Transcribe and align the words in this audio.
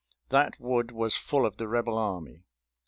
That 0.29 0.59
wood 0.59 0.91
was 0.91 1.15
full 1.15 1.45
of 1.45 1.57
the 1.57 1.67
Rebel 1.67 1.95
army. 1.95 2.41